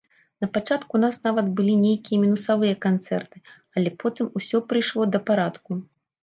[0.43, 3.37] Напачатку ў нас нават былі нейкія мінусавыя канцэрты,
[3.79, 5.71] але потым усё прыйшло да парадку.